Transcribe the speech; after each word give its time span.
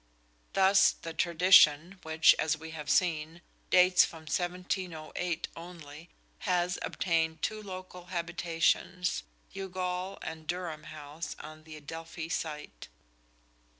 Thus 0.53 0.93
the 0.93 1.13
tradition, 1.13 1.99
which, 2.01 2.33
as 2.39 2.57
we 2.57 2.71
have 2.71 2.89
seen, 2.89 3.43
dates 3.69 4.03
from 4.03 4.21
1708 4.21 5.47
only, 5.55 6.09
has 6.39 6.79
obtained 6.81 7.43
two 7.43 7.61
local 7.61 8.05
habitations 8.05 9.21
Youghal 9.53 10.17
and 10.23 10.47
Durham 10.47 10.85
House 10.85 11.35
on 11.39 11.65
the 11.65 11.75
Adelphi 11.75 12.29
site. 12.29 12.87